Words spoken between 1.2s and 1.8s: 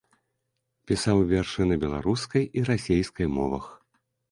вершы на